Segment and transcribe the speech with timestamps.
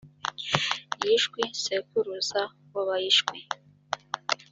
[1.03, 2.41] yishwi sekuruza
[2.73, 3.37] w’abayishwi.